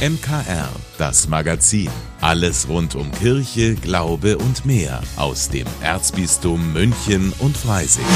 MKR, 0.00 0.70
das 0.96 1.28
Magazin. 1.28 1.90
Alles 2.22 2.66
rund 2.70 2.94
um 2.94 3.12
Kirche, 3.12 3.74
Glaube 3.74 4.38
und 4.38 4.64
mehr 4.64 5.02
aus 5.16 5.50
dem 5.50 5.66
Erzbistum 5.82 6.72
München 6.72 7.34
und 7.38 7.54
Freising. 7.54 8.06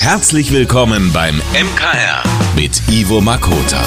Herzlich 0.00 0.52
willkommen 0.52 1.14
beim 1.14 1.36
MKR 1.54 2.22
mit 2.54 2.82
Ivo 2.90 3.22
Makota. 3.22 3.82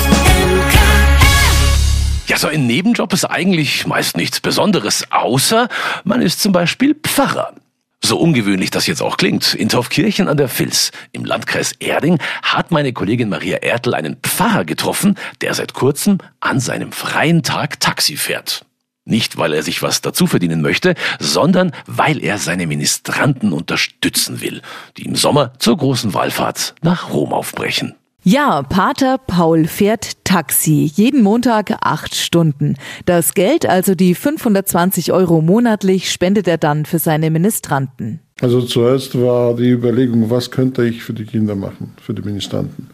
Ja, 2.26 2.38
so 2.40 2.48
ein 2.48 2.66
Nebenjob 2.66 3.14
ist 3.14 3.26
eigentlich 3.26 3.86
meist 3.86 4.18
nichts 4.18 4.40
Besonderes, 4.40 5.06
außer 5.12 5.70
man 6.06 6.24
ist 6.24 6.42
zum 6.42 6.54
Beispiel 6.54 6.96
Pfarrer. 6.96 7.54
So 8.02 8.18
ungewöhnlich 8.18 8.72
das 8.72 8.88
jetzt 8.88 9.02
auch 9.02 9.18
klingt, 9.18 9.54
in 9.54 9.70
Taufkirchen 9.70 10.30
an 10.30 10.38
der 10.38 10.50
Vils 10.50 10.92
im 11.12 11.26
Landkreis 11.26 11.74
Erding 11.74 12.18
hat 12.42 12.72
meine 12.72 12.94
Kollegin 12.94 13.30
Maria 13.30 13.58
Ertel 13.58 13.94
einen 13.94 14.16
Pfarrer 14.16 14.64
getroffen, 14.64 15.16
der 15.42 15.54
seit 15.54 15.74
kurzem 15.74 16.20
an 16.40 16.60
seinem 16.60 16.92
freien 16.92 17.44
Tag 17.44 17.80
Taxi 17.80 18.16
fährt. 18.16 18.66
Nicht, 19.04 19.38
weil 19.38 19.54
er 19.54 19.64
sich 19.64 19.82
was 19.82 20.02
dazu 20.02 20.28
verdienen 20.28 20.62
möchte, 20.62 20.94
sondern 21.20 21.72
weil 21.88 22.24
er 22.24 22.38
seine 22.38 22.68
Ministranten 22.68 23.52
unterstützen 23.54 24.40
will, 24.40 24.62
die 24.98 25.06
im 25.06 25.16
Sommer 25.16 25.54
zur 25.58 25.78
großen 25.78 26.14
Wallfahrt 26.14 26.76
nach 26.82 27.10
Rom 27.10 27.34
aufbrechen. 27.34 27.96
Ja, 28.24 28.64
Pater 28.64 29.18
Paul 29.18 29.66
fährt 29.66 30.26
Taxi, 30.26 30.92
jeden 30.94 31.24
Montag 31.24 31.78
acht 31.82 32.14
Stunden. 32.16 32.76
Das 33.06 33.34
Geld, 33.34 33.66
also 33.66 33.96
die 33.96 34.14
520 34.14 35.14
Euro 35.14 35.42
monatlich, 35.42 36.12
spendet 36.12 36.46
er 36.48 36.58
dann 36.58 36.86
für 36.86 37.00
seine 37.00 37.32
Ministranten. 37.32 38.20
Also 38.42 38.62
zuerst 38.62 39.20
war 39.20 39.56
die 39.56 39.70
Überlegung, 39.70 40.30
was 40.30 40.52
könnte 40.52 40.84
ich 40.84 41.02
für 41.02 41.14
die 41.14 41.24
Kinder 41.24 41.56
machen, 41.56 41.94
für 42.02 42.14
die 42.14 42.22
Ministranten. 42.22 42.90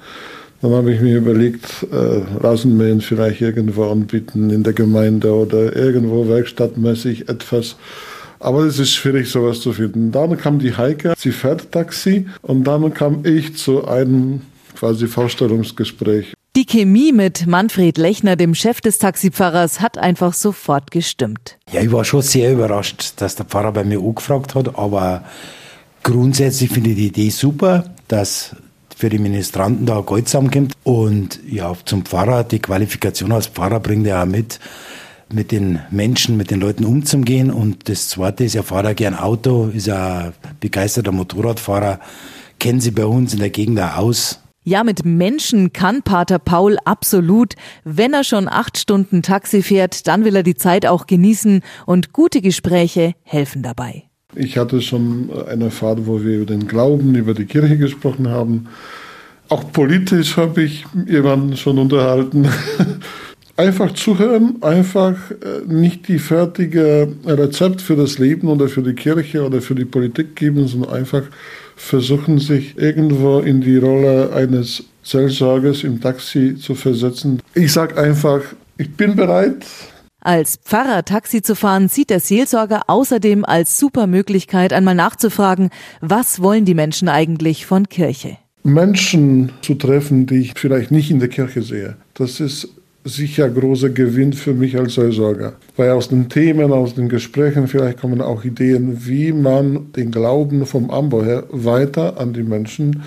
Dann 0.62 0.72
habe 0.72 0.94
ich 0.94 1.02
mir 1.02 1.18
überlegt, 1.18 1.88
äh, 1.92 2.22
Rasenmähen 2.44 3.02
vielleicht 3.02 3.42
irgendwo 3.42 3.90
anbieten 3.90 4.52
in 4.52 4.62
der 4.62 4.74
Gemeinde 4.74 5.34
oder 5.34 5.76
irgendwo 5.76 6.28
werkstattmäßig 6.28 7.30
etwas. 7.30 7.78
Aber 8.40 8.64
es 8.64 8.78
ist 8.78 8.92
schwierig, 8.92 9.30
sowas 9.30 9.60
zu 9.60 9.74
finden. 9.74 10.12
Dann 10.12 10.38
kam 10.38 10.60
die 10.60 10.78
Heike, 10.78 11.16
sie 11.18 11.32
fährt 11.32 11.72
Taxi 11.72 12.28
und 12.44 12.64
dann 12.64 12.94
kam 12.94 13.26
ich 13.26 13.58
zu 13.58 13.88
einem 13.88 14.42
quasi 14.76 15.08
Vorstellungsgespräch. 15.08 16.34
Die 16.56 16.66
Chemie 16.66 17.12
mit 17.12 17.48
Manfred 17.48 17.98
Lechner, 17.98 18.38
dem 18.38 18.56
Chef 18.56 18.80
des 18.80 18.98
Taxipfarrers, 18.98 19.82
hat 19.82 19.98
einfach 19.98 20.34
sofort 20.34 20.90
gestimmt. 20.90 21.58
Ja, 21.72 21.82
ich 21.82 21.92
war 21.92 22.06
schon 22.06 22.22
sehr 22.22 22.54
überrascht, 22.54 23.14
dass 23.18 23.36
der 23.36 23.46
Pfarrer 23.46 23.74
bei 23.74 23.84
mir 23.84 24.00
angefragt 24.00 24.56
hat, 24.56 24.78
aber 24.78 25.26
grundsätzlich 26.04 26.70
finde 26.70 26.92
ich 26.92 26.96
die 26.96 27.08
Idee 27.08 27.30
super, 27.30 27.94
dass 28.08 28.56
für 28.96 29.10
die 29.10 29.20
Ministranten 29.20 29.86
da 29.86 30.00
Geld 30.02 30.30
zusammenkommt. 30.30 30.74
Und 30.84 31.40
ja, 31.46 31.74
zum 31.84 32.06
Pfarrer, 32.06 32.46
die 32.46 32.60
Qualifikation 32.60 33.32
als 33.32 33.48
Pfarrer 33.48 33.82
bringt 33.82 34.08
er 34.08 34.24
auch 34.24 34.26
mit, 34.26 34.60
mit 35.32 35.52
den 35.52 35.80
Menschen, 35.92 36.38
mit 36.38 36.52
den 36.52 36.62
Leuten 36.62 36.86
umzugehen. 36.86 37.52
Und 37.52 37.90
das 37.90 38.08
Zweite 38.08 38.46
ist, 38.46 38.56
er 38.56 38.64
fahrt 38.64 38.88
auch 38.88 38.96
gern 38.96 39.16
Auto, 39.16 39.70
ist 39.74 39.88
ja 39.88 40.32
begeisterter 40.62 41.12
Motorradfahrer, 41.12 42.00
kennen 42.60 42.80
sie 42.80 42.92
bei 42.92 43.06
uns 43.06 43.34
in 43.34 43.40
der 43.40 43.50
Gegend 43.50 43.80
auch 43.82 43.98
aus. 43.98 44.40
Ja, 44.68 44.84
mit 44.84 45.06
Menschen 45.06 45.74
kann 45.74 46.02
Pater 46.02 46.40
Paul 46.40 46.78
absolut. 46.86 47.54
Wenn 47.84 48.14
er 48.14 48.24
schon 48.24 48.48
acht 48.50 48.80
Stunden 48.80 49.22
Taxi 49.22 49.62
fährt, 49.62 50.08
dann 50.08 50.26
will 50.26 50.36
er 50.36 50.42
die 50.42 50.56
Zeit 50.56 50.88
auch 50.88 51.06
genießen 51.06 51.62
und 51.86 52.14
gute 52.14 52.42
Gespräche 52.42 53.14
helfen 53.22 53.62
dabei. 53.62 54.06
Ich 54.34 54.58
hatte 54.58 54.82
schon 54.82 55.30
eine 55.48 55.70
Fahrt, 55.70 56.08
wo 56.08 56.24
wir 56.24 56.38
über 56.38 56.48
den 56.48 56.68
Glauben, 56.68 57.14
über 57.14 57.36
die 57.36 57.46
Kirche 57.46 57.78
gesprochen 57.78 58.28
haben. 58.30 58.68
Auch 59.50 59.72
politisch 59.72 60.36
habe 60.36 60.64
ich 60.64 60.84
jemanden 61.06 61.56
schon 61.58 61.78
unterhalten. 61.78 62.50
Einfach 63.58 63.94
zuhören, 63.94 64.58
einfach 64.62 65.32
äh, 65.32 65.66
nicht 65.66 66.10
die 66.10 66.20
fertige 66.20 67.08
Rezept 67.26 67.82
für 67.82 67.96
das 67.96 68.18
Leben 68.18 68.50
oder 68.50 68.68
für 68.68 68.82
die 68.82 68.94
Kirche 68.94 69.46
oder 69.46 69.62
für 69.62 69.76
die 69.76 69.86
Politik 69.86 70.36
geben, 70.36 70.68
sondern 70.68 70.92
einfach 70.92 71.24
versuchen, 71.78 72.40
sich 72.40 72.78
irgendwo 72.78 73.40
in 73.40 73.62
die 73.62 73.78
Rolle 73.78 74.34
eines 74.34 74.84
Seelsorgers 75.04 75.86
im 75.86 76.02
Taxi 76.02 76.58
zu 76.58 76.76
versetzen. 76.76 77.42
Ich 77.54 77.72
sage 77.72 77.96
einfach, 77.98 78.42
ich 78.78 78.92
bin 78.92 79.16
bereit. 79.16 79.66
Als 80.20 80.58
Pfarrer 80.58 81.06
Taxi 81.06 81.42
zu 81.42 81.56
fahren, 81.56 81.88
sieht 81.88 82.10
der 82.10 82.20
Seelsorger 82.20 82.82
außerdem 82.88 83.46
als 83.46 83.80
super 83.80 84.08
Möglichkeit, 84.08 84.74
einmal 84.74 84.96
nachzufragen, 84.96 85.70
was 86.02 86.42
wollen 86.42 86.66
die 86.66 86.74
Menschen 86.74 87.08
eigentlich 87.08 87.66
von 87.66 87.88
Kirche? 87.88 88.38
Menschen 88.64 89.52
zu 89.62 89.76
treffen, 89.76 90.26
die 90.26 90.38
ich 90.40 90.54
vielleicht 90.56 90.90
nicht 90.90 91.12
in 91.12 91.20
der 91.20 91.30
Kirche 91.30 91.62
sehe. 91.62 91.98
Das 92.16 92.40
ist 92.40 92.70
sicher 93.06 93.50
großer 93.50 93.90
Gewinn 93.92 94.34
für 94.34 94.54
mich 94.54 94.78
als 94.78 94.96
Seelsorger. 94.96 95.54
Weil 95.78 95.92
aus 95.92 96.10
den 96.10 96.28
Themen, 96.28 96.74
aus 96.74 96.96
den 96.96 97.08
Gesprächen 97.08 97.68
vielleicht 97.68 98.02
kommen 98.02 98.20
auch 98.20 98.44
Ideen, 98.44 99.06
wie 99.06 99.32
man 99.32 99.94
den 99.94 100.12
Glauben 100.12 100.66
vom 100.66 100.90
Anbau 100.90 101.24
her 101.24 101.44
weiter 101.50 102.20
an 102.20 102.34
die 102.34 102.44
Menschen 102.44 103.04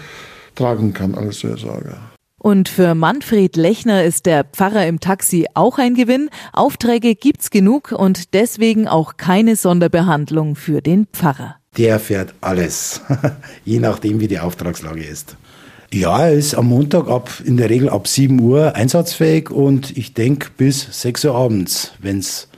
tragen 0.55 0.95
kann 0.95 1.15
als 1.15 1.41
Seelsorger. 1.41 1.99
Und 2.41 2.69
für 2.69 2.95
Manfred 2.95 3.57
Lechner 3.57 4.05
ist 4.05 4.27
der 4.27 4.45
Pfarrer 4.45 4.87
im 4.87 5.01
Taxi 5.01 5.47
auch 5.55 5.79
ein 5.79 5.95
Gewinn. 5.95 6.31
Aufträge 6.53 7.17
gibt's 7.17 7.51
genug 7.51 7.91
und 7.91 8.33
deswegen 8.33 8.87
auch 8.87 9.17
keine 9.17 9.57
Sonderbehandlung 9.57 10.55
für 10.55 10.81
den 10.81 11.07
Pfarrer. 11.13 11.57
Der 11.77 11.99
fährt 11.99 12.35
alles, 12.41 13.03
je 13.65 13.81
nachdem 13.81 14.21
wie 14.21 14.29
die 14.29 14.39
Auftragslage 14.39 15.05
ist. 15.05 15.37
Ja, 15.93 16.26
er 16.26 16.32
ist 16.34 16.54
am 16.54 16.66
Montag 16.66 17.09
ab, 17.09 17.31
in 17.47 17.56
der 17.56 17.71
Regel 17.71 17.88
ab 17.88 18.06
7 18.06 18.38
Uhr 18.41 18.76
einsatzfähig 18.76 19.50
und 19.50 19.97
ich 19.97 20.12
denke 20.12 20.49
bis 20.54 20.87
6 21.00 21.25
Uhr 21.25 21.34
abends. 21.34 21.94
Wenn 21.99 22.19
es 22.19 22.49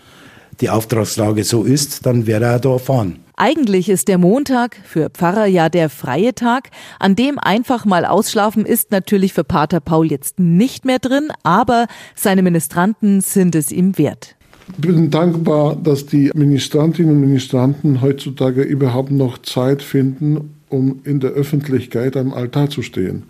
die 0.61 0.69
Auftragslage 0.69 1.45
so 1.45 1.63
ist, 1.63 2.07
dann 2.07 2.27
wird 2.27 2.43
er 2.43 2.59
da 2.59 2.79
fahren. 2.79 3.21
Eigentlich 3.37 3.89
ist 3.89 4.09
der 4.09 4.19
Montag 4.19 4.77
für 4.85 5.11
Pfarrer 5.11 5.47
ja 5.47 5.69
der 5.69 5.91
freie 5.91 6.35
Tag, 6.35 6.71
an 6.99 7.15
dem 7.15 7.39
einfach 7.39 7.85
mal 7.85 8.05
ausschlafen 8.05 8.67
ist 8.67 8.91
natürlich 8.91 9.33
für 9.33 9.45
Pater 9.45 9.79
Paul 9.79 10.11
jetzt 10.11 10.41
nicht 10.41 10.85
mehr 10.85 10.99
drin, 10.99 11.29
aber 11.45 11.87
seine 12.17 12.43
Ministranten 12.43 13.21
sind 13.21 13.55
es 13.55 13.71
ihm 13.71 13.97
wert. 13.97 14.35
Ich 14.73 14.77
bin 14.77 15.11
dankbar, 15.11 15.77
dass 15.77 16.05
die 16.05 16.33
Ministrantinnen 16.35 17.15
und 17.15 17.21
Ministranten 17.21 18.03
heutzutage 18.03 18.63
überhaupt 18.63 19.13
noch 19.13 19.39
Zeit 19.39 19.83
finden, 19.83 20.60
um 20.71 21.01
in 21.05 21.21
der 21.21 21.31
Öffentlichkeit 21.31 22.17
am 22.17 22.33
Altar 22.33 22.71
zu 22.71 22.83
stehen. 22.83 23.25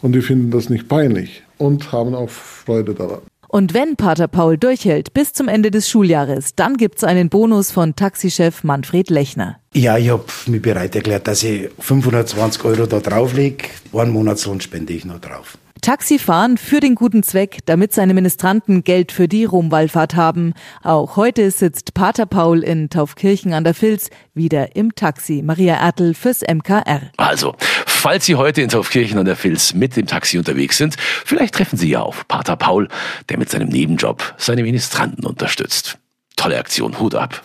Und 0.00 0.12
die 0.12 0.22
finden 0.22 0.50
das 0.50 0.68
nicht 0.70 0.88
peinlich 0.88 1.42
und 1.58 1.90
haben 1.90 2.14
auch 2.14 2.30
Freude 2.30 2.94
daran. 2.94 3.22
Und 3.48 3.72
wenn 3.72 3.94
Pater 3.94 4.26
Paul 4.26 4.58
durchhält 4.58 5.14
bis 5.14 5.32
zum 5.32 5.46
Ende 5.46 5.70
des 5.70 5.88
Schuljahres, 5.88 6.56
dann 6.56 6.76
gibt's 6.76 7.04
einen 7.04 7.28
Bonus 7.28 7.70
von 7.70 7.94
Taxichef 7.94 8.64
Manfred 8.64 9.10
Lechner. 9.10 9.60
Ja, 9.72 9.96
ich 9.96 10.10
habe 10.10 10.24
mich 10.46 10.60
bereit 10.60 10.96
erklärt, 10.96 11.28
dass 11.28 11.44
ich 11.44 11.68
520 11.78 12.64
Euro 12.64 12.86
da 12.86 12.98
drauflege. 12.98 13.66
Einen 13.92 14.10
Monatslohn 14.10 14.60
spende 14.60 14.92
ich 14.92 15.04
noch 15.04 15.20
drauf. 15.20 15.56
Taxifahren 15.80 16.56
für 16.56 16.80
den 16.80 16.94
guten 16.94 17.22
Zweck, 17.22 17.58
damit 17.66 17.92
seine 17.92 18.14
Ministranten 18.14 18.84
Geld 18.84 19.12
für 19.12 19.28
die 19.28 19.44
Romwallfahrt 19.44 20.16
haben. 20.16 20.54
Auch 20.82 21.16
heute 21.16 21.50
sitzt 21.50 21.94
Pater 21.94 22.26
Paul 22.26 22.62
in 22.62 22.90
Taufkirchen 22.90 23.52
an 23.52 23.64
der 23.64 23.80
Vils 23.80 24.10
wieder 24.34 24.76
im 24.76 24.94
Taxi. 24.94 25.42
Maria 25.44 25.74
Ertel 25.74 26.14
fürs 26.14 26.40
MKR. 26.42 27.02
Also, 27.16 27.54
falls 27.58 28.26
Sie 28.26 28.36
heute 28.36 28.62
in 28.62 28.68
Taufkirchen 28.68 29.18
an 29.18 29.26
der 29.26 29.42
Vils 29.42 29.74
mit 29.74 29.96
dem 29.96 30.06
Taxi 30.06 30.38
unterwegs 30.38 30.78
sind, 30.78 30.96
vielleicht 31.24 31.54
treffen 31.54 31.76
Sie 31.76 31.90
ja 31.90 32.00
auf 32.00 32.26
Pater 32.28 32.56
Paul, 32.56 32.88
der 33.28 33.38
mit 33.38 33.50
seinem 33.50 33.68
Nebenjob 33.68 34.34
seine 34.38 34.62
Ministranten 34.62 35.26
unterstützt. 35.26 35.98
Tolle 36.36 36.58
Aktion, 36.58 36.98
Hut 36.98 37.14
ab. 37.14 37.42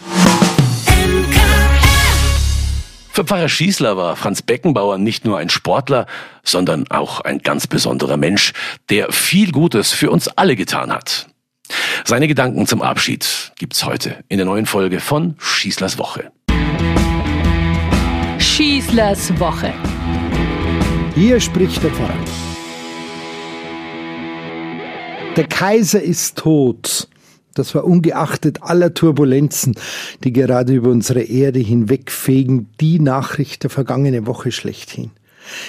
Für 3.11 3.25
Pfarrer 3.25 3.49
Schießler 3.49 3.97
war 3.97 4.15
Franz 4.15 4.41
Beckenbauer 4.41 4.97
nicht 4.97 5.25
nur 5.25 5.37
ein 5.39 5.49
Sportler, 5.49 6.05
sondern 6.43 6.87
auch 6.89 7.19
ein 7.21 7.39
ganz 7.39 7.67
besonderer 7.67 8.17
Mensch, 8.17 8.53
der 8.89 9.11
viel 9.11 9.51
Gutes 9.51 9.91
für 9.91 10.11
uns 10.11 10.27
alle 10.29 10.55
getan 10.55 10.91
hat. 10.91 11.27
Seine 12.05 12.27
Gedanken 12.27 12.65
zum 12.65 12.81
Abschied 12.81 13.51
gibt's 13.57 13.85
heute 13.85 14.23
in 14.29 14.37
der 14.37 14.45
neuen 14.45 14.65
Folge 14.65 14.99
von 14.99 15.35
Schießlers 15.37 15.97
Woche. 15.97 16.31
Schießlers 18.39 19.37
Woche. 19.39 19.73
Hier 21.15 21.39
spricht 21.41 21.83
der 21.83 21.91
Pfarrer. 21.91 22.13
Der 25.35 25.47
Kaiser 25.47 26.01
ist 26.01 26.37
tot. 26.37 27.08
Das 27.59 27.75
war 27.75 27.83
ungeachtet 27.83 28.63
aller 28.63 28.93
Turbulenzen, 28.93 29.75
die 30.23 30.31
gerade 30.31 30.73
über 30.73 30.89
unsere 30.89 31.23
Erde 31.23 31.59
hinwegfegen, 31.59 32.69
die 32.79 33.01
Nachricht 33.01 33.63
der 33.63 33.69
vergangenen 33.69 34.27
Woche 34.27 34.53
schlechthin. 34.53 35.11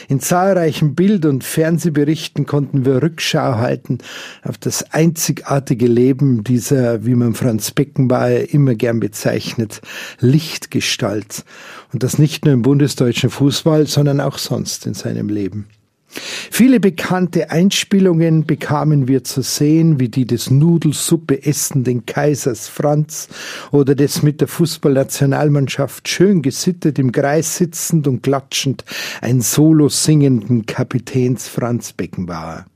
In 0.09 0.21
zahlreichen 0.21 0.95
Bild- 0.95 1.25
und 1.25 1.43
Fernsehberichten 1.43 2.47
konnten 2.47 2.85
wir 2.85 3.03
Rückschau 3.03 3.57
halten 3.57 3.99
auf 4.45 4.57
das 4.57 4.93
einzigartige 4.93 5.89
Leben 5.89 6.45
dieser, 6.45 7.05
wie 7.05 7.17
man 7.17 7.35
Franz 7.35 7.73
Beckenbauer 7.73 8.53
immer 8.53 8.77
gern 8.77 9.01
bezeichnet, 9.01 9.81
Lichtgestalt. 10.21 11.45
Und 11.93 12.05
das 12.05 12.19
nicht 12.19 12.45
nur 12.45 12.55
im 12.55 12.63
bundesdeutschen 12.63 13.31
Fußball, 13.31 13.89
sondern 13.89 14.21
auch 14.21 14.39
sonst 14.39 14.87
in 14.87 14.95
seinem 14.95 15.29
Leben. 15.29 15.67
Viele 16.13 16.81
bekannte 16.81 17.51
Einspielungen 17.51 18.45
bekamen 18.45 19.07
wir 19.07 19.23
zu 19.23 19.43
sehen, 19.43 20.01
wie 20.01 20.09
die 20.09 20.27
des 20.27 20.51
Nudelsuppe 20.51 21.47
essenden 21.47 22.05
Kaisers 22.05 22.69
Franz 22.69 23.29
oder 23.71 23.95
des 23.95 24.23
mit 24.23 24.41
der 24.41 24.49
Fußballnationalmannschaft 24.49 26.09
schön 26.09 26.43
gesittet 26.43 26.99
im 26.99 27.13
Kreis 27.13 27.57
sitzend 27.57 28.09
und 28.09 28.23
klatschend 28.23 28.85
ein 29.21 29.41
Solo 29.41 29.89
singenden 29.89 30.67
Kapitäns 30.67 31.47
Franz 31.47 31.93
Beckenbauer. 31.93 32.67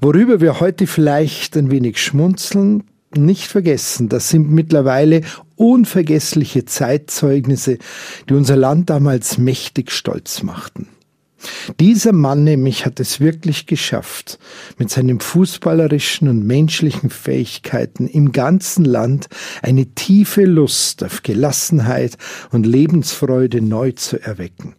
Worüber 0.00 0.40
wir 0.40 0.60
heute 0.60 0.86
vielleicht 0.86 1.56
ein 1.56 1.70
wenig 1.70 1.98
schmunzeln, 1.98 2.84
nicht 3.16 3.46
vergessen, 3.48 4.08
das 4.08 4.28
sind 4.28 4.50
mittlerweile 4.50 5.22
unvergessliche 5.56 6.64
Zeitzeugnisse, 6.64 7.78
die 8.28 8.34
unser 8.34 8.56
Land 8.56 8.88
damals 8.90 9.36
mächtig 9.38 9.90
stolz 9.90 10.42
machten. 10.42 10.88
Dieser 11.78 12.12
Mann 12.12 12.44
nämlich 12.44 12.84
hat 12.84 13.00
es 13.00 13.20
wirklich 13.20 13.66
geschafft, 13.66 14.38
mit 14.78 14.90
seinen 14.90 15.20
fußballerischen 15.20 16.28
und 16.28 16.46
menschlichen 16.46 17.10
Fähigkeiten 17.10 18.06
im 18.06 18.32
ganzen 18.32 18.84
Land 18.84 19.28
eine 19.62 19.86
tiefe 19.86 20.44
Lust 20.44 21.02
auf 21.02 21.22
Gelassenheit 21.22 22.18
und 22.50 22.66
Lebensfreude 22.66 23.62
neu 23.62 23.92
zu 23.92 24.20
erwecken. 24.20 24.74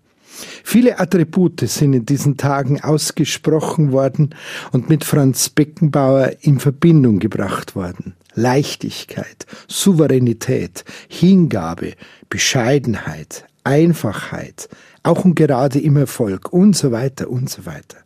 Viele 0.63 0.99
Attribute 0.99 1.61
sind 1.61 1.93
in 1.93 2.05
diesen 2.05 2.37
Tagen 2.37 2.81
ausgesprochen 2.81 3.91
worden 3.91 4.33
und 4.71 4.89
mit 4.89 5.03
Franz 5.03 5.49
Beckenbauer 5.49 6.31
in 6.41 6.59
Verbindung 6.59 7.19
gebracht 7.19 7.75
worden. 7.75 8.15
Leichtigkeit, 8.33 9.45
Souveränität, 9.67 10.85
Hingabe, 11.09 11.93
Bescheidenheit, 12.29 13.45
Einfachheit, 13.63 14.69
auch 15.03 15.25
und 15.25 15.36
gerade 15.36 15.80
im 15.80 15.98
Erfolg 15.98 16.51
und 16.53 16.75
so 16.75 16.92
weiter 16.92 17.30
und 17.30 17.50
so 17.50 17.65
weiter. 17.65 17.98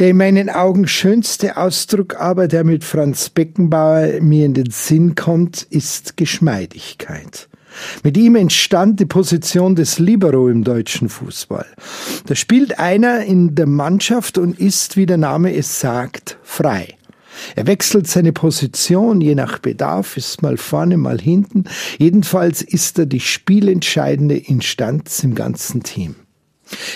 Der 0.00 0.10
in 0.10 0.16
meinen 0.16 0.50
Augen 0.50 0.88
schönste 0.88 1.56
Ausdruck 1.56 2.16
aber, 2.20 2.48
der 2.48 2.64
mit 2.64 2.84
Franz 2.84 3.30
Beckenbauer 3.30 4.20
mir 4.20 4.46
in 4.46 4.54
den 4.54 4.70
Sinn 4.70 5.14
kommt, 5.14 5.62
ist 5.70 6.16
Geschmeidigkeit. 6.16 7.48
Mit 8.02 8.16
ihm 8.16 8.34
entstand 8.34 8.98
die 8.98 9.06
Position 9.06 9.76
des 9.76 9.98
Libero 9.98 10.48
im 10.48 10.64
deutschen 10.64 11.08
Fußball. 11.08 11.66
Da 12.26 12.34
spielt 12.34 12.78
einer 12.78 13.24
in 13.24 13.54
der 13.54 13.66
Mannschaft 13.66 14.38
und 14.38 14.58
ist, 14.58 14.96
wie 14.96 15.06
der 15.06 15.18
Name 15.18 15.54
es 15.54 15.80
sagt, 15.80 16.38
frei. 16.42 16.97
Er 17.56 17.66
wechselt 17.66 18.06
seine 18.06 18.32
Position 18.32 19.20
je 19.20 19.34
nach 19.34 19.58
Bedarf, 19.58 20.16
ist 20.16 20.42
mal 20.42 20.56
vorne, 20.56 20.96
mal 20.96 21.20
hinten. 21.20 21.64
Jedenfalls 21.98 22.62
ist 22.62 22.98
er 22.98 23.06
die 23.06 23.20
spielentscheidende 23.20 24.36
Instanz 24.36 25.22
im 25.24 25.34
ganzen 25.34 25.82
Team. 25.82 26.14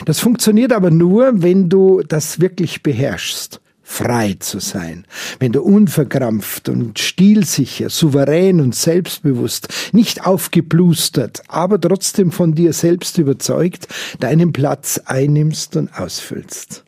Das 0.05 0.21
funktioniert 0.21 0.73
aber 0.73 0.91
nur, 0.91 1.43
wenn 1.43 1.69
du 1.69 2.03
das 2.07 2.41
wirklich 2.41 2.83
beherrschst 2.83 3.63
frei 3.93 4.37
zu 4.39 4.59
sein, 4.59 5.05
wenn 5.39 5.53
du 5.53 5.61
unverkrampft 5.63 6.69
und 6.69 6.99
stilsicher, 6.99 7.91
souverän 7.91 8.61
und 8.61 8.75
selbstbewusst, 8.75 9.69
nicht 9.93 10.25
aufgeblustert, 10.25 11.43
aber 11.49 11.81
trotzdem 11.81 12.33
von 12.33 12.55
dir 12.55 12.73
selbst 12.73 13.19
überzeugt, 13.19 13.89
deinen 14.19 14.53
Platz 14.53 14.99
einnimmst 15.05 15.77
und 15.77 15.93
ausfüllst. 15.99 16.85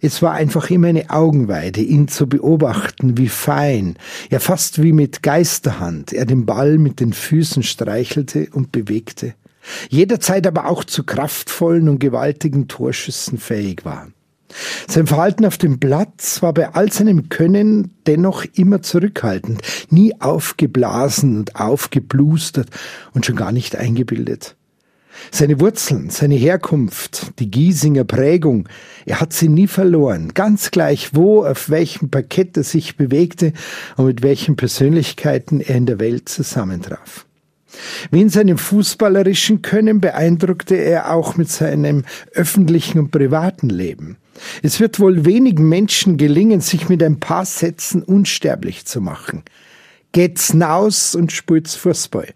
Es 0.00 0.22
war 0.22 0.32
einfach 0.32 0.70
immer 0.70 0.88
eine 0.88 1.10
Augenweide, 1.10 1.80
ihn 1.80 2.08
zu 2.08 2.28
beobachten, 2.28 3.18
wie 3.18 3.28
fein, 3.28 3.96
ja 4.30 4.38
fast 4.38 4.82
wie 4.82 4.92
mit 4.92 5.22
Geisterhand 5.22 6.12
er 6.12 6.26
den 6.26 6.46
Ball 6.46 6.78
mit 6.78 7.00
den 7.00 7.12
Füßen 7.12 7.62
streichelte 7.62 8.48
und 8.52 8.72
bewegte, 8.72 9.34
jederzeit 9.88 10.46
aber 10.46 10.66
auch 10.66 10.84
zu 10.84 11.04
kraftvollen 11.04 11.88
und 11.88 11.98
gewaltigen 11.98 12.68
Torschüssen 12.68 13.38
fähig 13.38 13.84
war. 13.84 14.08
Sein 14.88 15.06
Verhalten 15.06 15.44
auf 15.44 15.58
dem 15.58 15.80
Platz 15.80 16.40
war 16.42 16.54
bei 16.54 16.72
all 16.72 16.92
seinem 16.92 17.28
Können 17.28 17.96
dennoch 18.06 18.44
immer 18.54 18.80
zurückhaltend, 18.82 19.60
nie 19.90 20.14
aufgeblasen 20.20 21.36
und 21.36 21.56
aufgeblustert 21.56 22.68
und 23.12 23.26
schon 23.26 23.36
gar 23.36 23.52
nicht 23.52 23.76
eingebildet. 23.76 24.56
Seine 25.30 25.60
Wurzeln, 25.60 26.10
seine 26.10 26.34
Herkunft, 26.34 27.32
die 27.38 27.50
Giesinger 27.50 28.04
Prägung, 28.04 28.68
er 29.04 29.20
hat 29.20 29.32
sie 29.32 29.48
nie 29.48 29.66
verloren, 29.66 30.32
ganz 30.34 30.70
gleich 30.70 31.14
wo, 31.14 31.44
auf 31.44 31.70
welchem 31.70 32.10
Parkett 32.10 32.56
er 32.56 32.64
sich 32.64 32.96
bewegte 32.96 33.52
und 33.96 34.06
mit 34.06 34.22
welchen 34.22 34.56
Persönlichkeiten 34.56 35.60
er 35.60 35.76
in 35.76 35.86
der 35.86 35.98
Welt 35.98 36.28
zusammentraf. 36.28 37.26
Wie 38.10 38.22
in 38.22 38.30
seinem 38.30 38.58
fußballerischen 38.58 39.62
Können 39.62 40.00
beeindruckte 40.00 40.76
er 40.76 41.12
auch 41.12 41.36
mit 41.36 41.50
seinem 41.50 42.04
öffentlichen 42.32 42.98
und 42.98 43.10
privaten 43.10 43.68
Leben. 43.68 44.16
Es 44.62 44.80
wird 44.80 45.00
wohl 45.00 45.24
wenigen 45.24 45.68
Menschen 45.68 46.16
gelingen, 46.16 46.60
sich 46.60 46.88
mit 46.88 47.02
ein 47.02 47.20
paar 47.20 47.44
Sätzen 47.44 48.02
unsterblich 48.02 48.86
zu 48.86 49.00
machen 49.00 49.42
geht's 50.16 50.54
naus 50.54 51.14
und 51.14 51.30
spielt's 51.30 51.74
Fußball. 51.74 52.28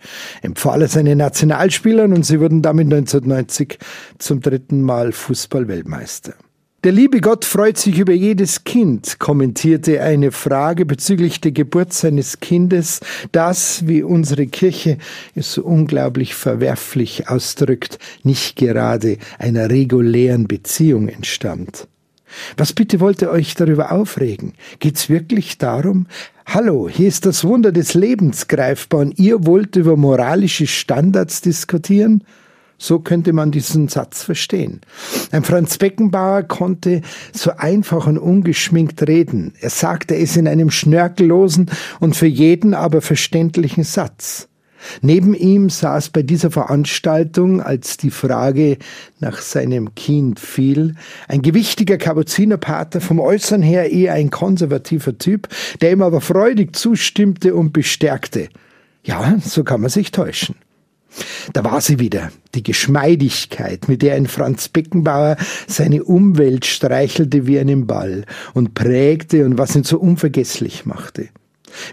Empfahl 0.43 0.83
er 0.83 0.89
seine 0.89 1.17
Nationalspielern 1.17 2.13
und 2.13 2.27
sie 2.27 2.39
wurden 2.39 2.61
damit 2.61 2.85
1990 2.93 3.79
zum 4.19 4.43
dritten 4.43 4.83
Mal 4.83 5.13
Fußballweltmeister. 5.13 6.35
Der 6.85 6.93
liebe 6.93 7.23
Gott 7.23 7.47
freut 7.47 7.79
sich 7.79 7.99
über 7.99 8.13
jedes 8.13 8.65
Kind, 8.65 9.19
kommentierte 9.19 10.03
eine 10.03 10.31
Frage 10.31 10.85
bezüglich 10.85 11.41
der 11.41 11.53
Geburt 11.53 11.95
seines 11.95 12.41
Kindes, 12.41 13.01
das, 13.33 13.87
wie 13.87 14.03
unsere 14.03 14.47
Kirche 14.47 14.99
es 15.35 15.55
so 15.55 15.65
unglaublich 15.65 16.35
verwerflich 16.35 17.31
ausdrückt, 17.31 17.99
nicht 18.25 18.57
gerade 18.57 19.17
einer 19.39 19.71
regulären 19.71 20.47
Beziehung 20.49 21.09
entstammt. 21.09 21.89
Was 22.57 22.73
bitte 22.73 23.01
wollt 23.01 23.23
ihr 23.23 23.31
euch 23.31 23.55
darüber 23.55 23.93
aufregen? 23.93 24.55
Geht's 24.79 25.09
wirklich 25.09 25.59
darum? 25.59 26.07
Hallo, 26.47 26.89
hier 26.89 27.09
ist 27.09 27.27
das 27.27 27.45
Wunder 27.45 27.73
des 27.73 27.95
Lebens 27.95 28.49
greifbar 28.49 29.01
und 29.01 29.19
ihr 29.19 29.47
wollt 29.47 29.77
über 29.77 29.97
moralische 29.97 30.67
Standards 30.67 31.41
diskutieren? 31.41 32.25
So 32.77 32.99
könnte 32.99 33.35
man 33.35 33.51
diesen 33.51 33.89
Satz 33.89 34.23
verstehen. 34.23 34.81
Ein 35.33 35.45
Franz 35.45 35.77
Beckenbauer 35.77 36.45
konnte 36.45 37.03
so 37.33 37.53
einfach 37.57 38.07
und 38.07 38.17
ungeschminkt 38.17 39.07
reden. 39.07 39.53
Er 39.61 39.69
sagte 39.69 40.17
es 40.17 40.37
in 40.37 40.49
einem 40.49 40.71
schnörkellosen 40.71 41.71
und 42.01 42.17
für 42.17 42.27
jeden 42.27 42.73
aber 42.73 43.03
verständlichen 43.03 43.85
Satz. 43.85 44.50
Neben 45.03 45.35
ihm 45.35 45.71
saß 45.71 46.11
bei 46.11 46.23
dieser 46.23 46.51
Veranstaltung, 46.51 47.61
als 47.61 47.97
die 47.97 48.11
Frage 48.11 48.79
nach 49.19 49.41
seinem 49.41 49.95
Kind 49.95 50.41
fiel, 50.41 50.95
ein 51.29 51.43
gewichtiger 51.43 51.99
Kapuzinerpater, 51.99 53.01
vom 53.01 53.21
Äußern 53.21 53.63
her 53.63 53.91
eher 53.91 54.15
ein 54.15 54.31
konservativer 54.31 55.19
Typ, 55.19 55.49
der 55.81 55.93
ihm 55.93 56.03
aber 56.03 56.21
freudig 56.21 56.77
zustimmte 56.77 57.55
und 57.55 57.73
bestärkte. 57.73 58.49
Ja, 59.05 59.39
so 59.43 59.65
kann 59.65 59.81
man 59.81 59.91
sich 59.91 60.11
täuschen. 60.11 60.57
Da 61.53 61.65
war 61.65 61.81
sie 61.81 61.99
wieder, 61.99 62.31
die 62.55 62.63
Geschmeidigkeit, 62.63 63.89
mit 63.89 64.03
der 64.03 64.15
ein 64.15 64.27
Franz 64.27 64.69
Beckenbauer 64.69 65.37
seine 65.67 66.05
Umwelt 66.05 66.67
streichelte 66.67 67.47
wie 67.47 67.59
einen 67.59 67.87
Ball 67.87 68.25
und 68.55 68.75
prägte 68.75 69.45
und 69.45 69.59
was 69.59 69.75
ihn 69.75 69.85
so 69.85 69.99
unvergesslich 69.99 70.87
machte. 70.87 71.29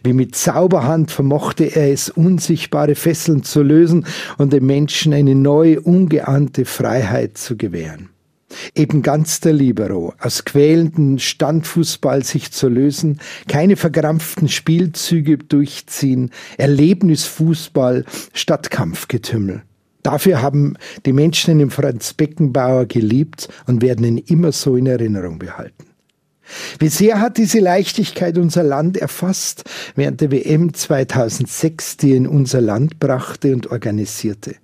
Wie 0.04 0.14
mit 0.14 0.36
Zauberhand 0.36 1.12
vermochte 1.12 1.66
er 1.66 1.92
es, 1.92 2.10
unsichtbare 2.10 2.96
Fesseln 2.96 3.44
zu 3.44 3.62
lösen 3.62 4.06
und 4.38 4.54
dem 4.54 4.66
Menschen 4.66 5.14
eine 5.14 5.36
neue, 5.36 5.82
ungeahnte 5.82 6.66
Freiheit 6.66 7.38
zu 7.38 7.58
gewähren. 7.58 8.10
Eben 8.76 9.02
ganz 9.02 9.40
der 9.42 9.54
Libero, 9.54 10.14
aus 10.20 10.46
quälenden 10.46 11.20
Standfußball 11.20 12.24
sich 12.24 12.52
zu 12.52 12.70
lösen, 12.70 13.20
keine 13.48 13.76
verkrampften 13.76 14.48
Spielzüge 14.48 15.38
durchziehen, 15.38 16.32
Erlebnisfußball 16.58 18.06
statt 18.34 18.72
Kampfgetümmel. 18.72 19.64
Dafür 20.04 20.42
haben 20.42 20.78
die 21.06 21.12
Menschen 21.12 21.60
den 21.60 21.70
Franz 21.70 22.14
Beckenbauer 22.14 22.86
geliebt 22.86 23.50
und 23.66 23.82
werden 23.82 24.06
ihn 24.06 24.18
immer 24.18 24.54
so 24.54 24.78
in 24.78 24.88
Erinnerung 24.88 25.38
behalten. 25.38 25.86
Wie 26.80 26.88
sehr 26.88 27.20
hat 27.20 27.38
diese 27.38 27.60
Leichtigkeit 27.60 28.38
unser 28.38 28.64
Land 28.64 28.98
erfasst 28.98 29.64
während 29.96 30.22
der 30.22 30.32
WM 30.32 30.74
2006, 30.74 31.98
die 31.98 32.16
in 32.16 32.28
unser 32.28 32.62
Land 32.62 33.00
brachte 33.00 33.54
und 33.54 33.68
organisierte? 33.68 34.56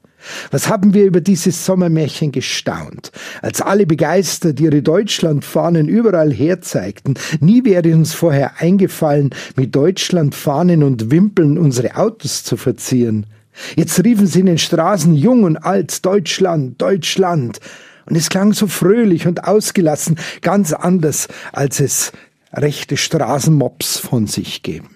Was 0.52 0.70
haben 0.70 0.94
wir 0.94 1.06
über 1.06 1.22
dieses 1.22 1.66
Sommermärchen 1.66 2.32
gestaunt, 2.32 3.12
als 3.42 3.62
alle 3.62 3.86
begeistert 3.86 4.60
ihre 4.60 4.82
Deutschlandfahnen 4.82 5.88
überall 5.88 6.32
herzeigten. 6.32 7.16
Nie 7.40 7.66
wäre 7.66 7.94
uns 7.94 8.14
vorher 8.14 8.62
eingefallen, 8.62 9.32
mit 9.56 9.76
Deutschlandfahnen 9.76 10.84
und 10.84 11.12
Wimpeln 11.12 11.58
unsere 11.58 11.98
Autos 11.98 12.44
zu 12.44 12.56
verzieren. 12.56 13.26
Jetzt 13.76 14.04
riefen 14.04 14.26
sie 14.26 14.40
in 14.40 14.48
den 14.48 14.58
Straßen 14.58 15.14
jung 15.14 15.44
und 15.44 15.58
alt 15.58 16.06
Deutschland, 16.06 16.82
Deutschland. 16.82 17.60
Und 18.06 18.16
es 18.16 18.30
klang 18.30 18.54
so 18.54 18.68
fröhlich 18.68 19.28
und 19.28 19.46
ausgelassen, 19.46 20.18
ganz 20.42 20.74
anders, 20.74 21.28
als 21.52 21.80
es 21.80 22.12
rechte 22.54 22.98
Straßenmops 22.98 23.98
von 23.98 24.28
sich 24.28 24.64
geben. 24.64 24.90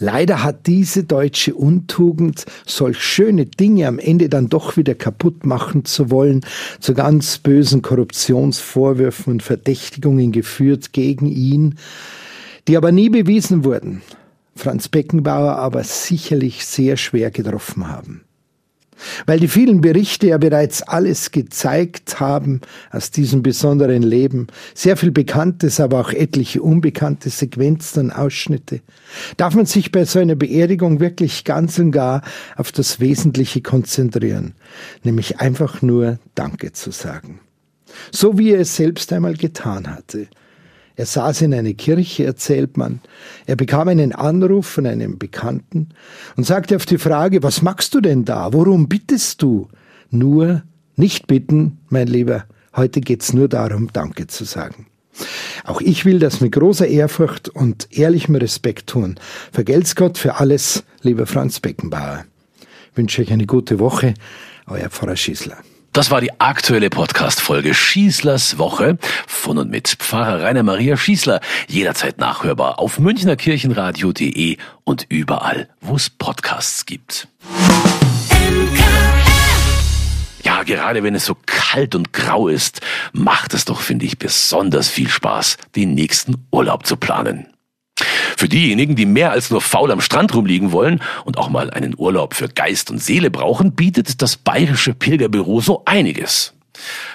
Leider 0.00 0.44
hat 0.44 0.68
diese 0.68 1.02
deutsche 1.02 1.54
Untugend, 1.56 2.44
solch 2.64 3.00
schöne 3.00 3.46
Dinge 3.46 3.88
am 3.88 3.98
Ende 3.98 4.28
dann 4.28 4.48
doch 4.48 4.76
wieder 4.76 4.94
kaputt 4.94 5.44
machen 5.44 5.84
zu 5.84 6.10
wollen, 6.10 6.42
zu 6.78 6.94
ganz 6.94 7.38
bösen 7.38 7.82
Korruptionsvorwürfen 7.82 9.32
und 9.32 9.42
Verdächtigungen 9.42 10.30
geführt 10.30 10.92
gegen 10.92 11.26
ihn, 11.26 11.78
die 12.68 12.76
aber 12.76 12.92
nie 12.92 13.08
bewiesen 13.08 13.64
wurden, 13.64 14.02
Franz 14.54 14.88
Beckenbauer 14.88 15.56
aber 15.56 15.82
sicherlich 15.82 16.64
sehr 16.64 16.96
schwer 16.96 17.32
getroffen 17.32 17.88
haben 17.88 18.22
weil 19.26 19.40
die 19.40 19.48
vielen 19.48 19.80
Berichte 19.80 20.28
ja 20.28 20.38
bereits 20.38 20.82
alles 20.82 21.30
gezeigt 21.30 22.20
haben 22.20 22.60
aus 22.90 23.10
diesem 23.10 23.42
besonderen 23.42 24.02
Leben, 24.02 24.46
sehr 24.74 24.96
viel 24.96 25.10
Bekanntes, 25.10 25.80
aber 25.80 26.00
auch 26.00 26.12
etliche 26.12 26.62
unbekannte 26.62 27.30
Sequenzen 27.30 28.06
und 28.06 28.12
Ausschnitte, 28.12 28.80
darf 29.36 29.54
man 29.54 29.66
sich 29.66 29.92
bei 29.92 30.04
so 30.04 30.18
einer 30.18 30.34
Beerdigung 30.34 31.00
wirklich 31.00 31.44
ganz 31.44 31.78
und 31.78 31.92
gar 31.92 32.22
auf 32.56 32.72
das 32.72 33.00
Wesentliche 33.00 33.62
konzentrieren, 33.62 34.54
nämlich 35.02 35.40
einfach 35.40 35.82
nur 35.82 36.18
Danke 36.34 36.72
zu 36.72 36.90
sagen. 36.90 37.40
So 38.12 38.38
wie 38.38 38.52
er 38.52 38.60
es 38.60 38.76
selbst 38.76 39.12
einmal 39.12 39.34
getan 39.34 39.88
hatte. 39.88 40.28
Er 40.98 41.06
saß 41.06 41.42
in 41.42 41.54
einer 41.54 41.74
Kirche, 41.74 42.24
erzählt 42.24 42.76
man. 42.76 43.00
Er 43.46 43.54
bekam 43.54 43.86
einen 43.86 44.12
Anruf 44.12 44.66
von 44.66 44.84
einem 44.84 45.16
Bekannten 45.16 45.90
und 46.36 46.42
sagte 46.42 46.74
auf 46.74 46.86
die 46.86 46.98
Frage, 46.98 47.44
was 47.44 47.62
machst 47.62 47.94
du 47.94 48.00
denn 48.00 48.24
da? 48.24 48.52
Worum 48.52 48.88
bittest 48.88 49.40
du? 49.40 49.68
Nur 50.10 50.64
nicht 50.96 51.28
bitten, 51.28 51.78
mein 51.88 52.08
Lieber. 52.08 52.46
Heute 52.74 53.00
geht's 53.00 53.32
nur 53.32 53.48
darum, 53.48 53.92
Danke 53.92 54.26
zu 54.26 54.42
sagen. 54.44 54.86
Auch 55.62 55.80
ich 55.80 56.04
will 56.04 56.18
das 56.18 56.40
mit 56.40 56.50
großer 56.50 56.88
Ehrfurcht 56.88 57.48
und 57.48 57.86
ehrlichem 57.96 58.34
Respekt 58.34 58.88
tun. 58.88 59.20
Vergelt's 59.52 59.94
Gott 59.94 60.18
für 60.18 60.40
alles, 60.40 60.82
lieber 61.02 61.26
Franz 61.26 61.60
Beckenbauer. 61.60 62.24
Ich 62.90 62.96
wünsche 62.96 63.22
euch 63.22 63.32
eine 63.32 63.46
gute 63.46 63.78
Woche. 63.78 64.14
Euer 64.66 64.90
Pfarrer 64.90 65.14
Schießler. 65.14 65.58
Das 65.98 66.12
war 66.12 66.20
die 66.20 66.40
aktuelle 66.40 66.90
Podcast-Folge 66.90 67.74
Schießlers 67.74 68.56
Woche 68.56 68.98
von 69.26 69.58
und 69.58 69.68
mit 69.68 69.96
Pfarrer 69.98 70.44
Rainer 70.44 70.62
Maria 70.62 70.96
Schießler. 70.96 71.40
Jederzeit 71.66 72.18
nachhörbar 72.18 72.78
auf 72.78 73.00
münchnerkirchenradio.de 73.00 74.58
und 74.84 75.06
überall, 75.08 75.68
wo 75.80 75.96
es 75.96 76.08
Podcasts 76.08 76.86
gibt. 76.86 77.26
Ja, 80.44 80.62
gerade 80.62 81.02
wenn 81.02 81.16
es 81.16 81.24
so 81.24 81.36
kalt 81.46 81.96
und 81.96 82.12
grau 82.12 82.46
ist, 82.46 82.80
macht 83.12 83.52
es 83.52 83.64
doch, 83.64 83.80
finde 83.80 84.06
ich, 84.06 84.20
besonders 84.20 84.88
viel 84.88 85.08
Spaß, 85.08 85.56
den 85.74 85.94
nächsten 85.94 86.46
Urlaub 86.52 86.86
zu 86.86 86.96
planen. 86.96 87.48
Für 88.36 88.48
diejenigen, 88.48 88.96
die 88.96 89.06
mehr 89.06 89.32
als 89.32 89.50
nur 89.50 89.60
faul 89.60 89.90
am 89.90 90.00
Strand 90.00 90.34
rumliegen 90.34 90.72
wollen 90.72 91.00
und 91.24 91.38
auch 91.38 91.48
mal 91.48 91.70
einen 91.70 91.94
Urlaub 91.96 92.34
für 92.34 92.48
Geist 92.48 92.90
und 92.90 93.02
Seele 93.02 93.30
brauchen, 93.30 93.72
bietet 93.72 94.22
das 94.22 94.36
Bayerische 94.36 94.94
Pilgerbüro 94.94 95.60
so 95.60 95.82
einiges. 95.84 96.54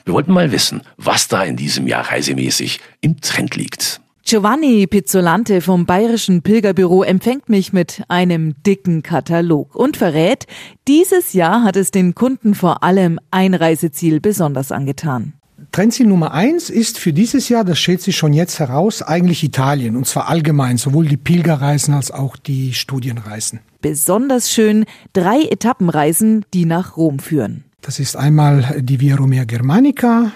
Wir 0.06 0.14
wollten 0.14 0.34
mal 0.34 0.52
wissen, 0.52 0.82
was 0.98 1.28
da 1.28 1.44
in 1.44 1.56
diesem 1.56 1.88
Jahr 1.88 2.12
reisemäßig 2.12 2.82
im 3.02 3.22
Trend 3.22 3.56
liegt. 3.56 4.02
Giovanni 4.26 4.88
Pizzolante 4.88 5.60
vom 5.60 5.86
Bayerischen 5.86 6.44
Pilgerbüro 6.44 7.04
empfängt 7.04 7.50
mich 7.50 7.74
mit 7.74 8.04
einem 8.08 8.56
dicken 8.64 9.04
Katalog 9.04 9.76
und 9.76 9.98
verrät, 9.98 10.46
dieses 10.88 11.34
Jahr 11.34 11.64
hat 11.64 11.76
es 11.76 11.92
den 11.92 12.16
Kunden 12.16 12.56
vor 12.56 12.84
allem 12.84 13.20
ein 13.32 13.54
Reiseziel 13.54 14.22
besonders 14.22 14.72
angetan. 14.72 15.34
Trendziel 15.74 16.06
Nummer 16.06 16.34
eins 16.34 16.70
ist 16.70 17.00
für 17.00 17.14
dieses 17.14 17.50
Jahr, 17.50 17.64
das 17.64 17.80
stellt 17.80 18.00
sich 18.00 18.16
schon 18.16 18.32
jetzt 18.32 18.60
heraus, 18.60 19.02
eigentlich 19.02 19.44
Italien. 19.44 19.96
Und 19.96 20.06
zwar 20.06 20.30
allgemein, 20.30 20.78
sowohl 20.78 21.08
die 21.08 21.18
Pilgerreisen 21.18 21.96
als 21.96 22.12
auch 22.12 22.38
die 22.38 22.76
Studienreisen. 22.76 23.60
Besonders 23.82 24.52
schön 24.52 24.86
drei 25.14 25.42
Etappenreisen, 25.42 26.46
die 26.54 26.66
nach 26.66 26.96
Rom 26.96 27.18
führen. 27.18 27.64
Das 27.82 28.00
ist 28.00 28.16
einmal 28.16 28.84
die 28.84 29.00
Via 29.00 29.16
Romea 29.16 29.46
Germanica, 29.46 30.32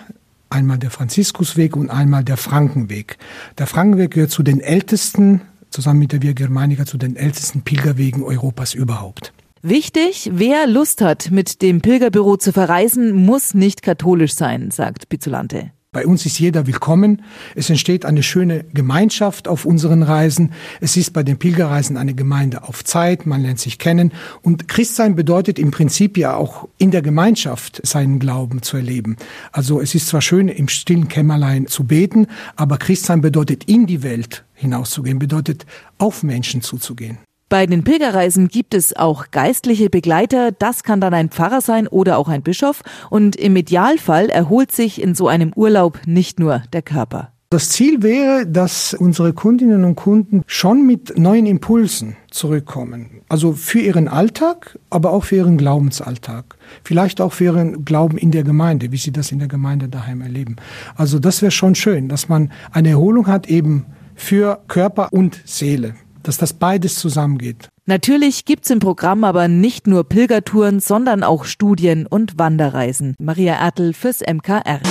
einmal 0.49 0.79
der 0.79 0.89
Franziskusweg 0.89 1.77
und 1.77 1.91
einmal 1.91 2.23
der 2.23 2.37
Frankenweg. 2.37 3.19
Der 3.59 3.67
Frankenweg 3.67 4.15
gehört 4.15 4.31
zu 4.31 4.41
den 4.41 4.59
ältesten, 4.59 5.41
zusammen 5.69 5.99
mit 5.99 6.13
der 6.13 6.23
Via 6.23 6.33
Germanica, 6.33 6.87
zu 6.87 6.97
den 6.97 7.15
ältesten 7.15 7.61
Pilgerwegen 7.61 8.23
Europas 8.23 8.73
überhaupt. 8.73 9.33
Wichtig, 9.69 10.29
wer 10.31 10.65
Lust 10.65 11.01
hat, 11.01 11.29
mit 11.29 11.61
dem 11.61 11.81
Pilgerbüro 11.81 12.37
zu 12.37 12.53
verreisen, 12.53 13.11
muss 13.11 13.53
nicht 13.53 13.81
katholisch 13.81 14.33
sein, 14.33 14.71
sagt 14.71 15.09
Pizzolante. 15.09 15.71
Bei 15.91 16.05
uns 16.05 16.25
ist 16.25 16.39
jeder 16.39 16.67
willkommen. 16.67 17.21
Es 17.53 17.69
entsteht 17.69 18.05
eine 18.05 18.23
schöne 18.23 18.63
Gemeinschaft 18.73 19.49
auf 19.49 19.65
unseren 19.65 20.03
Reisen. 20.03 20.53
Es 20.79 20.95
ist 20.95 21.11
bei 21.11 21.21
den 21.21 21.37
Pilgerreisen 21.37 21.97
eine 21.97 22.13
Gemeinde 22.13 22.63
auf 22.63 22.85
Zeit. 22.85 23.25
Man 23.25 23.41
lernt 23.41 23.59
sich 23.59 23.77
kennen. 23.77 24.13
Und 24.41 24.69
Christsein 24.69 25.17
bedeutet 25.17 25.59
im 25.59 25.71
Prinzip 25.71 26.17
ja 26.17 26.37
auch 26.37 26.69
in 26.77 26.91
der 26.91 27.01
Gemeinschaft 27.01 27.85
seinen 27.85 28.19
Glauben 28.19 28.61
zu 28.61 28.77
erleben. 28.77 29.17
Also 29.51 29.81
es 29.81 29.95
ist 29.95 30.07
zwar 30.07 30.21
schön, 30.21 30.47
im 30.47 30.69
stillen 30.69 31.09
Kämmerlein 31.09 31.67
zu 31.67 31.83
beten, 31.83 32.27
aber 32.55 32.77
Christsein 32.77 33.19
bedeutet 33.19 33.65
in 33.65 33.85
die 33.85 34.01
Welt 34.01 34.45
hinauszugehen, 34.53 35.19
bedeutet 35.19 35.65
auf 35.97 36.23
Menschen 36.23 36.61
zuzugehen. 36.61 37.17
Bei 37.49 37.65
den 37.65 37.85
Pilgerreisen 37.85 38.49
gibt 38.49 38.73
es 38.73 38.93
auch 38.93 39.31
geistliche 39.31 39.89
Begleiter. 39.89 40.51
Das 40.51 40.83
kann 40.83 40.99
dann 40.99 41.13
ein 41.13 41.29
Pfarrer 41.29 41.61
sein 41.61 41.87
oder 41.87 42.17
auch 42.17 42.27
ein 42.27 42.41
Bischof. 42.41 42.81
Und 43.09 43.37
im 43.37 43.55
Idealfall 43.55 44.29
erholt 44.29 44.73
sich 44.73 45.01
in 45.01 45.15
so 45.15 45.29
einem 45.29 45.53
Urlaub 45.55 46.01
nicht 46.05 46.41
nur 46.41 46.61
der 46.73 46.81
Körper. 46.81 47.31
Das 47.49 47.69
Ziel 47.69 48.03
wäre, 48.03 48.45
dass 48.45 48.93
unsere 48.93 49.31
Kundinnen 49.31 49.85
und 49.85 49.95
Kunden 49.95 50.43
schon 50.45 50.85
mit 50.85 51.17
neuen 51.17 51.45
Impulsen 51.45 52.17
zurückkommen. 52.29 53.21
Also 53.29 53.53
für 53.53 53.79
ihren 53.79 54.09
Alltag, 54.09 54.77
aber 54.89 55.11
auch 55.13 55.23
für 55.23 55.37
ihren 55.37 55.55
Glaubensalltag. 55.55 56.57
Vielleicht 56.83 57.21
auch 57.21 57.31
für 57.31 57.45
ihren 57.45 57.85
Glauben 57.85 58.17
in 58.17 58.31
der 58.31 58.43
Gemeinde, 58.43 58.91
wie 58.91 58.97
sie 58.97 59.13
das 59.13 59.31
in 59.31 59.39
der 59.39 59.47
Gemeinde 59.47 59.87
daheim 59.87 60.19
erleben. 60.19 60.57
Also 60.97 61.19
das 61.19 61.41
wäre 61.41 61.51
schon 61.51 61.75
schön, 61.75 62.09
dass 62.09 62.27
man 62.27 62.51
eine 62.73 62.89
Erholung 62.89 63.27
hat 63.27 63.47
eben 63.47 63.85
für 64.15 64.59
Körper 64.67 65.13
und 65.13 65.39
Seele 65.45 65.95
dass 66.27 66.37
das 66.37 66.53
beides 66.53 66.95
zusammengeht. 66.95 67.69
Natürlich 67.85 68.43
gibt's 68.43 68.69
im 68.69 68.79
Programm 68.79 69.23
aber 69.23 69.47
nicht 69.47 69.87
nur 69.87 70.03
Pilgertouren, 70.03 70.81
sondern 70.81 71.23
auch 71.23 71.45
Studien 71.45 72.05
und 72.05 72.37
Wanderreisen. 72.37 73.15
Maria 73.17 73.53
Ertel 73.53 73.93
fürs 73.93 74.19
MKR. 74.19 74.81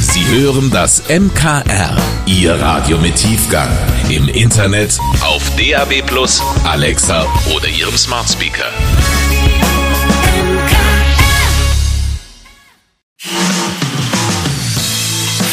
Sie 0.00 0.26
hören 0.26 0.70
das 0.70 1.02
MKR, 1.08 1.96
Ihr 2.26 2.54
Radio 2.54 2.98
mit 2.98 3.16
Tiefgang. 3.16 3.70
Im 4.08 4.28
Internet, 4.28 4.98
auf 5.20 5.42
DAB+, 5.56 6.02
Alexa 6.64 7.26
oder 7.54 7.68
Ihrem 7.68 7.96
Smart 7.96 8.28
Speaker. 8.28 8.70